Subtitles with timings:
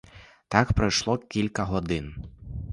[0.47, 2.15] Так пройшло кілька годин.